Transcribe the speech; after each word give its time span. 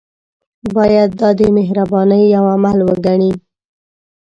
باید 0.75 1.09
دا 1.19 1.29
د 1.39 1.41
مهربانۍ 1.57 2.23
یو 2.35 2.43
عمل 2.53 2.77
وګڼي. 2.87 3.31